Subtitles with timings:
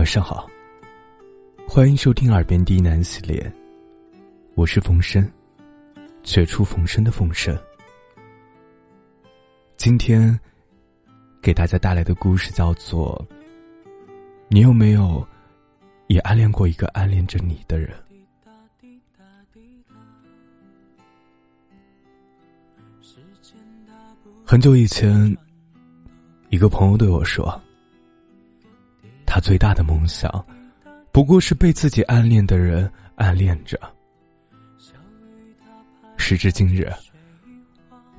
[0.00, 0.48] 晚上好，
[1.68, 3.52] 欢迎收听《耳边低喃》系列，
[4.54, 5.30] 我是冯生，
[6.22, 7.54] 绝处逢生的冯生。
[9.76, 10.40] 今天
[11.42, 13.14] 给大家带来的故事叫做
[14.48, 15.22] 《你有没有
[16.06, 17.90] 也暗恋过一个暗恋着你的人》？
[24.46, 25.36] 很久以前，
[26.48, 27.60] 一个朋友对我说。
[29.32, 30.44] 他最大的梦想，
[31.12, 33.78] 不过是被自己暗恋的人暗恋着。
[36.16, 36.92] 时至今日，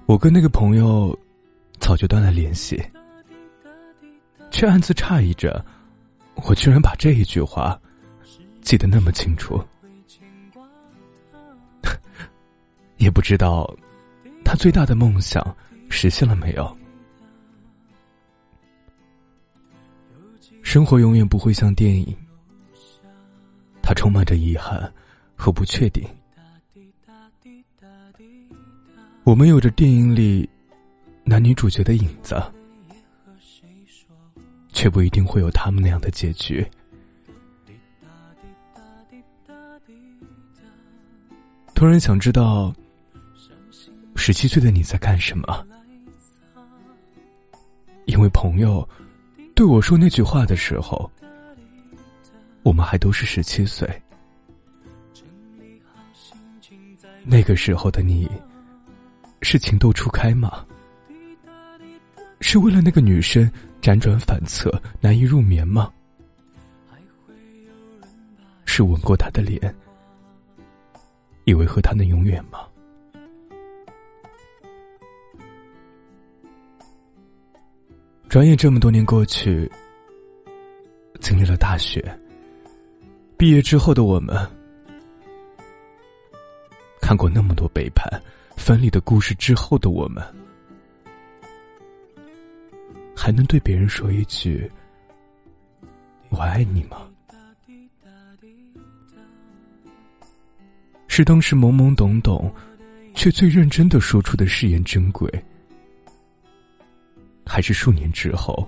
[0.05, 1.13] 我跟那个朋友
[1.80, 2.82] 早就断了联系，
[4.52, 5.63] 却暗自诧异着，
[6.48, 7.77] 我居然把这一句话
[8.62, 9.62] 记得那么清楚。
[12.96, 13.70] 也不知道
[14.46, 15.46] 他最大的梦想
[15.90, 16.77] 实现了没有。
[20.71, 22.16] 生活永远不会像电影，
[23.82, 24.90] 它充满着遗憾
[25.35, 26.07] 和不确定。
[29.26, 30.49] 我们有着电影里
[31.26, 32.41] 男女主角的影子，
[34.70, 36.65] 却不一定会有他们那样的结局。
[41.76, 42.74] 突然想知道，
[44.15, 45.68] 十七岁的你在干什么？
[48.05, 48.87] 因为朋友。
[49.62, 51.07] 对我说那句话的时候，
[52.63, 53.87] 我们还都是十七岁。
[57.23, 58.27] 那个时候的你，
[59.43, 60.65] 是情窦初开吗？
[62.40, 63.48] 是为了那个女生
[63.84, 65.94] 辗转反侧难以入眠吗？
[68.66, 69.62] 是吻过她的脸，
[71.46, 72.62] 以为和她能永远吗？
[78.31, 79.69] 转眼这么多年过去，
[81.19, 82.01] 经历了大学，
[83.38, 84.34] 毕业之后的我们，
[87.02, 88.09] 看过那么多背叛、
[88.56, 90.24] 分离的故事之后的我们，
[93.14, 94.72] 还能对别人说一句
[96.31, 97.06] “我爱你”吗？
[101.09, 102.50] 是当时懵懵懂懂，
[103.13, 105.30] 却最认真的说出的誓言珍贵。
[107.51, 108.66] 还是数年之后，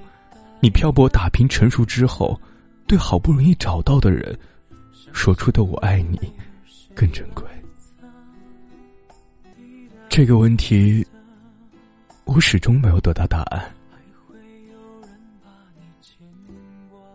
[0.59, 2.38] 你漂泊打拼成熟之后，
[2.85, 4.38] 对好不容易找到的人
[5.13, 6.19] 说出的“我爱你”
[6.94, 7.45] 更珍贵。
[10.09, 11.05] 这个问题，
[12.25, 13.73] 我始终没有得到答案。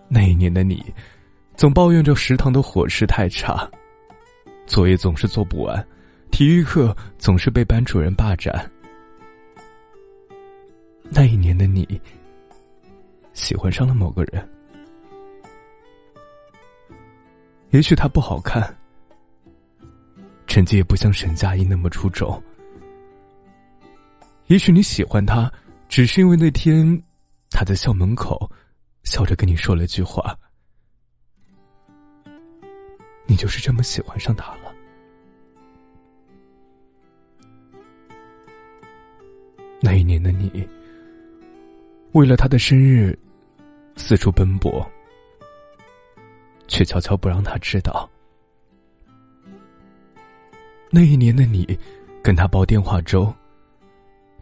[0.09, 0.83] 那一年的你，
[1.55, 3.71] 总抱怨着食堂的伙食太差，
[4.67, 5.87] 作业总是做不完，
[6.31, 8.71] 体育课总是被班主任霸占。
[11.11, 12.01] 那一年的你，
[13.33, 14.49] 喜欢上了某个人。
[17.71, 18.75] 也许他不好看，
[20.47, 22.41] 成绩也不像沈佳宜那么出众。
[24.47, 25.53] 也许你喜欢他，
[25.89, 27.03] 只是因为那天
[27.51, 28.51] 他在校门口
[29.03, 30.39] 笑着跟你说了句话，
[33.27, 34.73] 你就是这么喜欢上他了。
[39.81, 40.69] 那一年的你。
[42.13, 43.17] 为了他的生日，
[43.97, 44.85] 四处奔波，
[46.67, 48.09] 却悄悄不让他知道。
[50.91, 51.79] 那一年的你，
[52.23, 53.33] 跟他煲电话粥，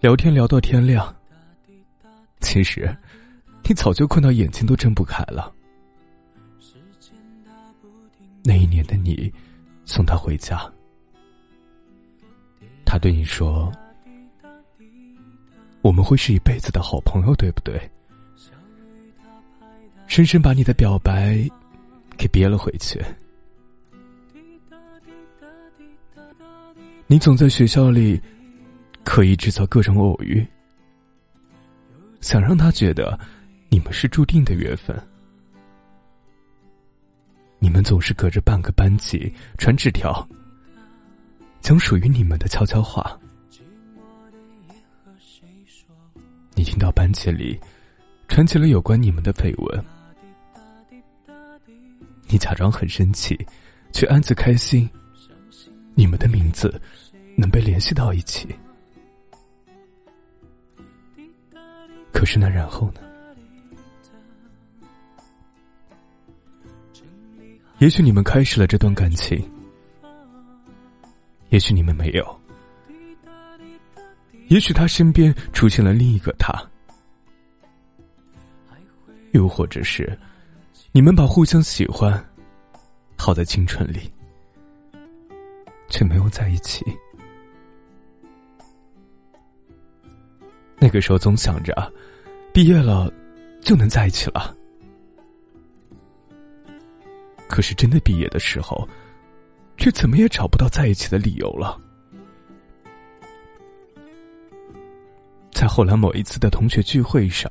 [0.00, 1.15] 聊天聊到天亮。
[2.41, 2.97] 其实，
[3.65, 5.53] 你早就困到眼睛都睁不开了。
[8.44, 9.32] 那一年的你，
[9.84, 10.72] 送他回家，
[12.84, 13.72] 他对你说。
[15.87, 17.81] 我们会是一辈子的好朋友，对不对？
[20.09, 21.49] 深深把你的表白
[22.17, 23.01] 给憋了回去。
[27.07, 28.21] 你总在学校里
[29.05, 30.45] 刻意制造各种偶遇，
[32.21, 33.17] 想让他觉得
[33.69, 35.01] 你们是注定的缘分。
[37.61, 40.29] 你们总是隔着半个班级传纸条，
[41.61, 43.17] 讲属于你们的悄悄话。
[46.56, 47.61] 你听到班级里
[48.29, 49.85] 传起了有关你们的绯闻，
[52.29, 53.38] 你假装很生气，
[53.93, 54.88] 却暗自开心，
[55.94, 56.81] 你们的名字
[57.37, 58.49] 能被联系到一起。
[62.11, 63.00] 可是那然后呢？
[67.81, 69.38] 也许你们开始了这段感情，
[71.50, 72.41] 也许你们没有。
[74.48, 76.52] 也许他身边出现了另一个他，
[79.32, 80.16] 又或者是
[80.93, 82.25] 你们把互相喜欢
[83.16, 84.10] 耗在青春里，
[85.88, 86.84] 却没有在一起。
[90.78, 91.93] 那个时候总想着，
[92.52, 93.12] 毕业了
[93.60, 94.54] 就能在一起了。
[97.48, 98.87] 可是真的毕业的时候，
[99.76, 101.81] 却怎么也找不到在一起的理由了。
[105.67, 107.51] 在后来某一次的同学聚会上，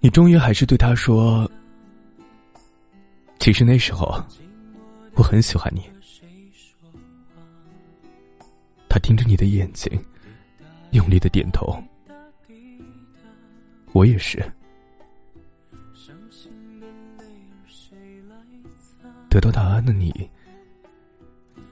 [0.00, 1.50] 你终于还是对他说
[3.40, 4.22] ：“其实那时候
[5.14, 5.80] 我很喜欢你。”
[8.86, 9.90] 他盯着你的眼睛。
[10.90, 11.74] 用力的点头，
[13.92, 14.44] 我也是。
[19.30, 20.28] 得到答案的你，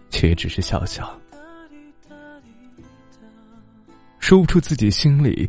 [0.08, 1.20] 却也只是笑笑，
[4.28, 5.48] 说不出自己心里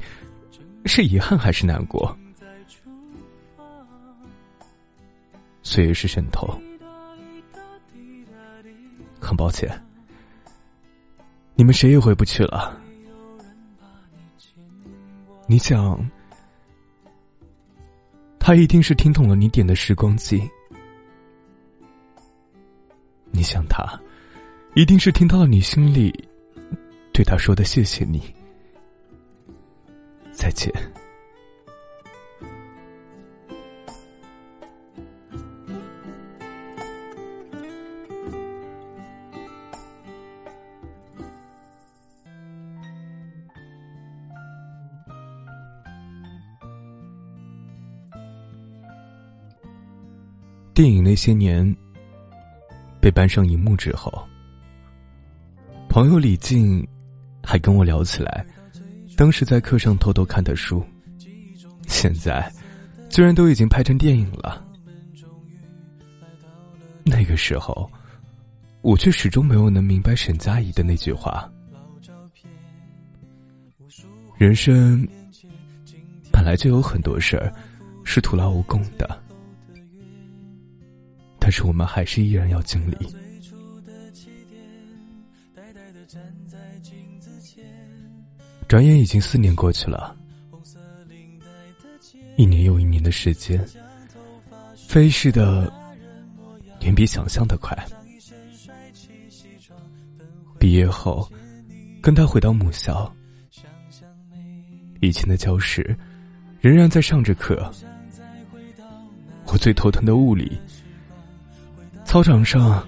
[0.86, 2.18] 是遗憾还是难过。
[5.62, 6.48] 岁月是渗透，
[9.20, 9.70] 很抱歉，
[11.56, 12.82] 你们谁也回不去了。
[15.46, 16.00] 你想，
[18.40, 20.42] 他一定是听懂了你点的时光机。
[23.30, 23.84] 你想他，
[24.74, 26.14] 一定是听到了你心里
[27.12, 28.24] 对他说的“谢谢你，
[30.40, 30.72] 再见”。
[50.74, 51.76] 电影那些年
[53.02, 54.10] 被搬上荧幕之后，
[55.90, 56.88] 朋友李静
[57.44, 58.46] 还跟我聊起来，
[59.20, 60.82] 当时在课上偷偷看的书，
[61.90, 62.50] 现在
[63.10, 64.66] 居然都已经拍成电影了。
[67.04, 67.92] 那个时候，
[68.80, 71.52] 我却始终没有能明白沈佳宜的那句话：
[74.38, 75.06] 人生
[76.32, 77.54] 本来就有很多事儿
[78.06, 79.22] 是徒劳无功的。
[81.40, 82.96] 但是我们还是依然要经历。
[88.70, 90.16] 转眼已经四年过去了，
[92.38, 93.60] 一年又一年的时间，
[94.88, 95.74] 飞逝的
[96.82, 97.76] 远比想象的快。
[100.60, 101.28] 毕业后，
[102.00, 103.12] 跟他回到母校，
[105.02, 105.98] 以前的教室
[106.62, 107.74] 仍然在上着课，
[109.48, 110.56] 我最头疼的物理。
[112.06, 112.88] 操场上，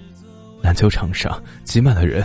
[0.61, 2.23] 篮球场上挤满了人。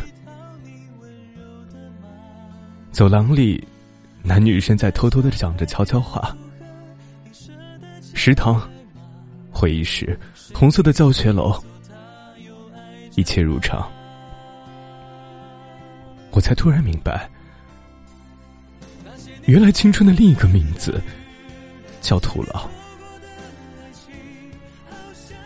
[2.96, 3.62] 走廊里，
[4.22, 6.34] 男女生在偷偷的讲着悄悄话。
[8.14, 8.58] 食堂，
[9.50, 10.18] 会议室，
[10.54, 11.62] 红色的教学楼，
[13.14, 13.86] 一切如常。
[16.30, 17.28] 我才突然明白，
[19.44, 20.98] 原来青春的另一个名字
[22.00, 22.66] 叫徒劳。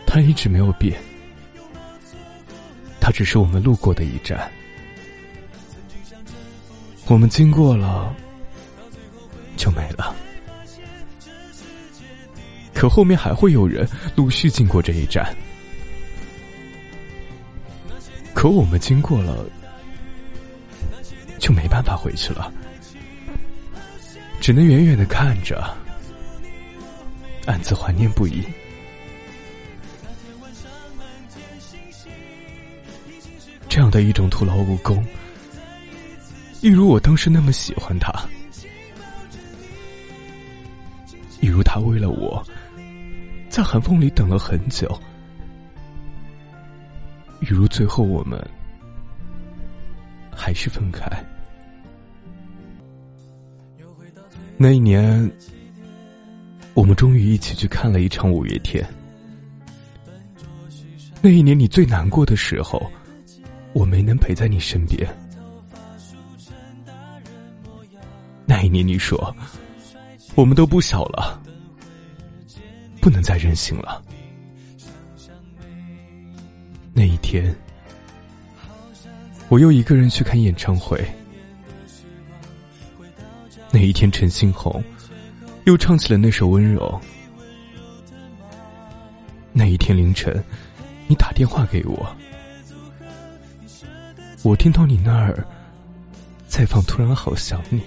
[0.07, 0.97] 它一直没有变。
[3.01, 4.49] 它只是我们路过的一站，
[7.11, 8.15] 我们经过了
[9.57, 10.15] 就没了。
[12.73, 13.85] 可后面还会有人
[14.15, 15.35] 陆续经过这一站，
[18.33, 19.45] 可我们经过了
[21.37, 22.49] 就没办法回去了，
[24.39, 25.61] 只能远远的看着，
[27.45, 28.41] 暗自怀念不已。
[33.67, 35.05] 这样的一种徒劳无功，
[36.61, 38.13] 一如我当时那么喜欢他，
[41.41, 42.43] 一如他为了我，
[43.49, 44.87] 在寒风里等了很久，
[47.41, 48.39] 一如最后我们
[50.31, 51.03] 还是分开。
[54.55, 55.31] 那一年，
[56.75, 58.87] 我们终于一起去看了一场五月天。
[61.23, 62.79] 那一年，你最难过的时候。
[63.73, 65.07] 我没能陪在你身边。
[68.61, 69.35] 那一年，你说
[70.35, 71.41] 我们都不小了，
[73.01, 73.99] 不能再任性了。
[76.93, 77.55] 那一天，
[79.49, 81.03] 我又一个人去看演唱会。
[83.71, 84.83] 那一天，陈星红
[85.63, 87.01] 又唱起了那首《温柔》。
[89.51, 90.31] 那一天凌晨，
[91.07, 92.15] 你打电话给我。
[94.43, 95.43] 我听到你那儿
[96.47, 97.79] 在放《突然好想你》，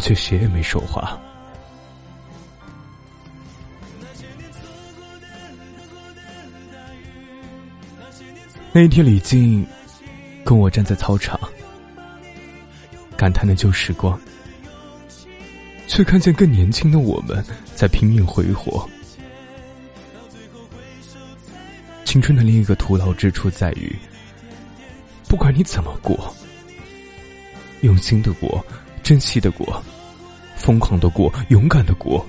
[0.00, 1.20] 却谁也没说话。
[8.72, 9.66] 那一天，李静
[10.44, 11.38] 跟我站在操场，
[13.16, 14.18] 感叹的旧时光。
[15.86, 18.88] 却看见更年轻的我们在拼命挥霍。
[22.04, 23.98] 青春的另一个徒劳之处在于，
[25.26, 26.32] 不管你怎么过。
[27.80, 28.64] 用心的过。
[29.10, 29.82] 珍惜的过，
[30.54, 32.24] 疯狂的过，勇敢的过，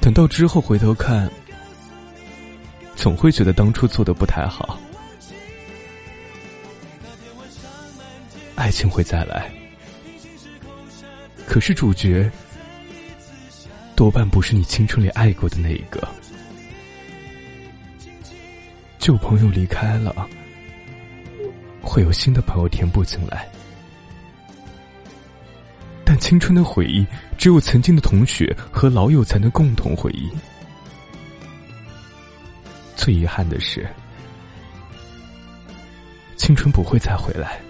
[0.00, 1.28] 等到之后回头看。
[2.94, 4.78] 总会觉得当初做的不太好。
[8.54, 9.50] 爱情会再来，
[11.48, 12.30] 可是主角
[13.96, 16.06] 多半不是你青春里爱过的那一个。
[19.00, 20.28] 旧朋友离开了，
[21.82, 23.48] 会有新的朋友填补进来，
[26.30, 27.04] 青春的回忆，
[27.36, 30.30] 只有曾经的同学和老友才能共同回忆。
[32.94, 33.84] 最遗憾的是，
[36.36, 37.60] 青春不会再回来。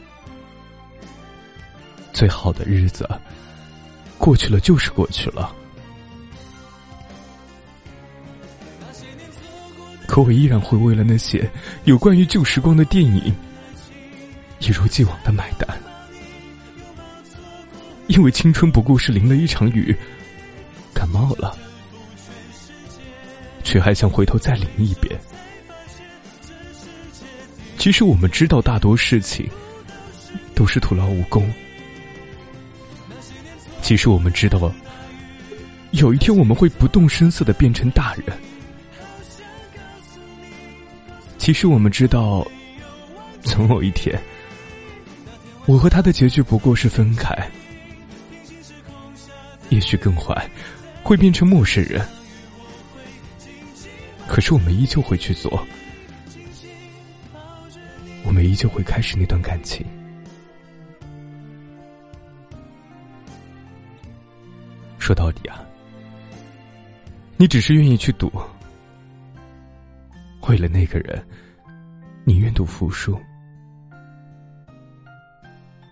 [2.12, 3.08] 最好的日子
[4.18, 5.56] 过去了，就是过去了。
[10.06, 11.50] 可我依然会为了那些
[11.84, 13.34] 有关于旧时光的电影，
[14.58, 15.66] 一如既往的买单。
[18.10, 19.96] 因为青春不过是淋了一场雨，
[20.92, 21.56] 感冒了。
[23.62, 25.16] 却还想回头再淋一遍。
[27.78, 29.48] 其实我们知道，大多事情
[30.56, 31.48] 都是徒劳无功。
[33.80, 34.72] 其实我们知道，
[35.92, 38.24] 有一天我们会不动声色的变成大人。
[41.38, 42.44] 其实我们知道，
[43.42, 44.20] 总有一天，
[45.66, 47.32] 我和他的结局不过是分开，
[49.70, 50.48] 也许更坏，
[51.02, 52.06] 会变成陌生人。
[54.28, 55.66] 可是我们依旧会去做，
[58.24, 59.84] 我们依旧会开始那段感情。
[64.98, 65.64] 说到底啊，
[67.36, 68.30] 你只是愿意去赌，
[70.42, 71.20] 为了那个人，
[72.22, 73.18] 你愿赌服输，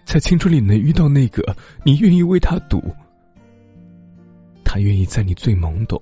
[0.04, 2.94] 在青春里能遇到那个你愿意为他赌，
[4.68, 5.98] 他愿意在你最懵懂。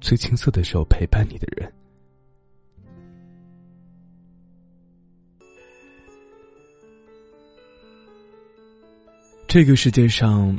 [0.00, 1.72] 最青涩的时候陪伴你的人，
[9.46, 10.58] 这个世界上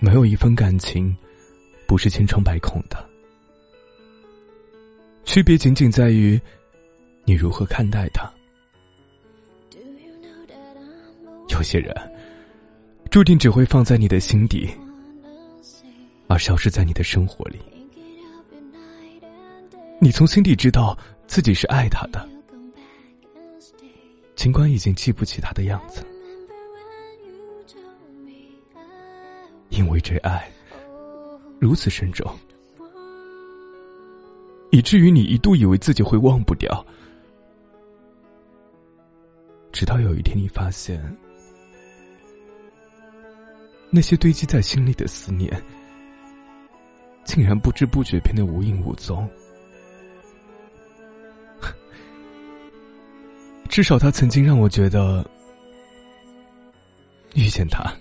[0.00, 1.16] 没有一份感情
[1.86, 3.08] 不是千疮百孔的，
[5.24, 6.40] 区别仅仅在于
[7.24, 8.28] 你如何看待它。
[11.50, 11.94] 有些人
[13.12, 14.68] 注定只会放在你的心底，
[16.26, 17.58] 而消失在你的生活里。
[20.00, 22.28] 你从心底知道自己是爱他的，
[24.34, 26.04] 尽管已经记不起他的样子，
[29.70, 30.50] 因为这爱
[31.58, 32.30] 如此深重，
[34.70, 36.84] 以至于你一度以为自己会忘不掉，
[39.72, 41.00] 直到有一天你发现，
[43.88, 45.50] 那些堆积在心里的思念，
[47.24, 49.28] 竟然不知不觉变得无影无踪。
[53.68, 55.28] 至少他曾经让我觉得，
[57.34, 57.92] 遇见他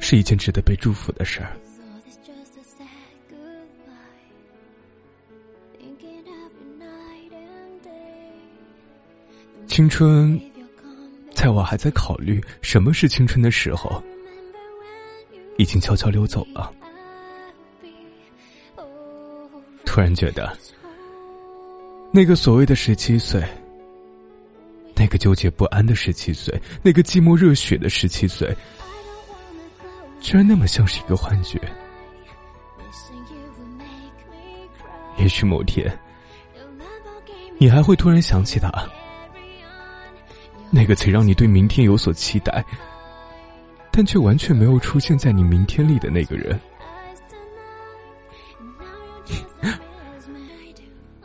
[0.00, 1.56] 是一件值得被祝福的事儿。
[9.66, 10.38] 青春，
[11.32, 14.02] 在我还在考虑什么是青春的时候，
[15.56, 16.70] 已经悄悄溜走了。
[19.90, 20.56] 突然觉得，
[22.12, 23.42] 那个所谓的十七岁。
[24.94, 28.54] 那个纠结不安的十七岁，那个寂寞热血的十七岁，
[30.20, 31.58] 居然那么像是一个幻觉。
[35.16, 35.90] 也许某天，
[37.58, 38.70] 你还会突然想起他，
[40.70, 42.64] 那个曾让你对明天有所期待，
[43.90, 46.60] 但却完全没有出现在你明天里的那个人。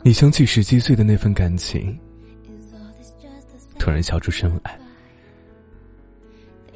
[0.06, 1.98] 你想起十七岁的那份感情。
[3.76, 4.78] 突然笑出声来，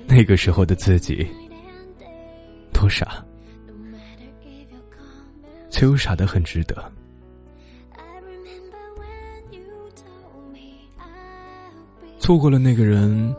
[0.04, 1.24] 那个时候的自己
[2.72, 3.24] 多傻，
[5.70, 6.92] 却又傻的很值得。
[12.18, 13.32] 错过了那个人，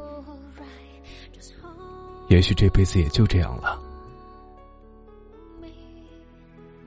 [2.30, 3.78] 也许这辈子也就这样了。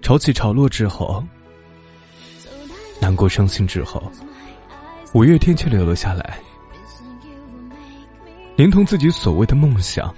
[0.01, 1.23] 潮起潮落之后，
[3.05, 4.11] 难过伤心之后，
[5.13, 6.39] 五月天却留了下来，
[8.57, 10.11] 连同自己所谓的梦想，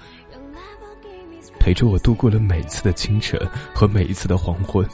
[1.59, 3.37] 陪着我度过了每次的清晨
[3.75, 4.87] 和每一次的黄昏。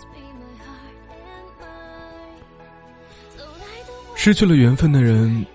[4.16, 5.46] 失去了缘分的人，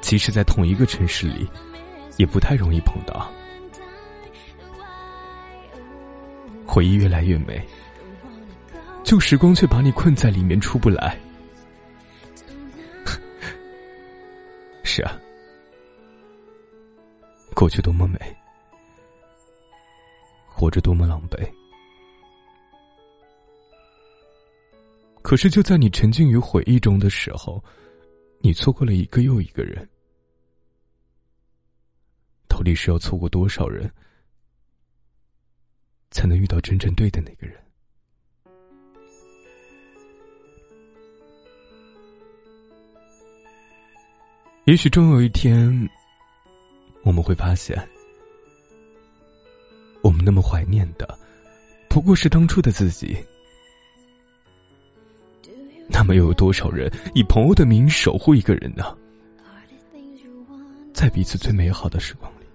[0.00, 1.48] 即使在同一个城市里，
[2.16, 3.30] 也不太容易碰到。
[6.66, 7.64] 回忆越来越美，
[9.06, 11.16] 旧时光却把你困在里面出不来。
[14.82, 15.16] 是啊，
[17.54, 18.18] 过去多么美，
[20.48, 21.48] 活着多么狼狈。
[25.22, 27.62] 可是就在你沉浸于回忆中的时候，
[28.40, 29.88] 你错过了一个又一个人。
[32.48, 33.88] 到底是要错过多少人，
[36.10, 37.62] 才能遇到真正对的那个人？
[44.66, 45.88] 也许终有一天，
[47.04, 47.80] 我们会发现，
[50.02, 51.16] 我们那么怀念的，
[51.88, 53.16] 不过是当初的自己。
[55.88, 58.92] 那么又有多少人以朋友的名义守护一个人呢？
[60.92, 62.46] 在彼此最美好的时光里，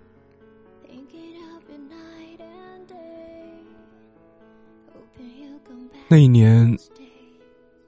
[6.09, 6.77] 那一年，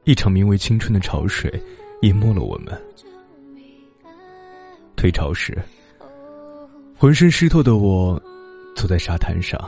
[0.05, 1.61] 一场名为青春的潮水
[2.03, 2.73] 淹没了我们。
[5.03, 5.61] 退潮时，
[6.97, 8.17] 浑身湿透的我，
[8.73, 9.59] 坐在沙滩上，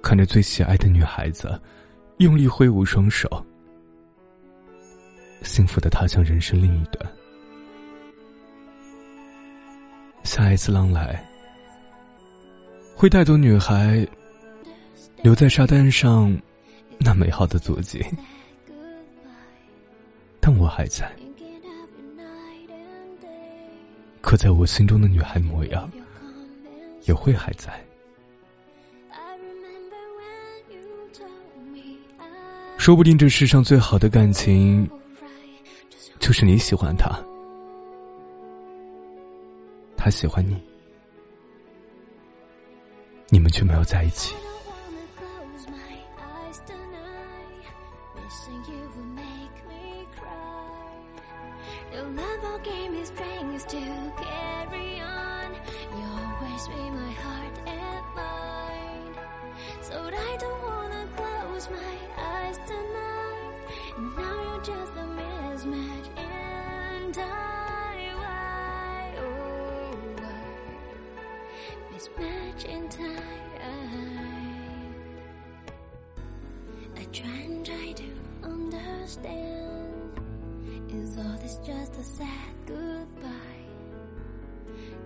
[0.00, 1.60] 看着最喜爱的女孩子，
[2.18, 3.28] 用力挥舞双手。
[5.42, 7.12] 幸福的踏向人生另一端，
[10.22, 11.28] 下一次浪来，
[12.94, 14.06] 会带走女孩
[15.24, 16.40] 留在沙滩上
[16.98, 18.00] 那美好的足迹，
[20.38, 21.10] 但我还在，
[24.28, 25.90] 刻在我心中的女孩模样
[27.04, 27.82] 也会还在，
[32.76, 34.86] 说不定这世上最好的感情。
[36.18, 37.08] 就是你喜欢他，
[39.96, 40.62] 他喜欢你，
[43.30, 44.34] 你们却没有在一起。
[71.97, 73.43] mismatch in time.
[76.95, 78.09] I try and try to
[78.43, 80.19] understand.
[80.89, 83.29] Is all this just a sad goodbye?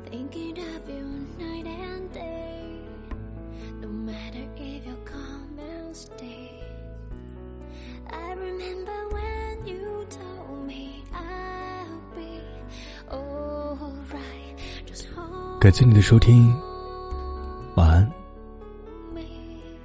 [0.06, 2.80] Thinking of you night and day.
[3.82, 6.64] No matter if you come and stay.
[8.10, 12.42] I remember when you told me I'll be
[13.12, 14.56] alright.
[14.86, 16.71] Just hold 感谢你的收听。
[17.75, 18.22] 晚安。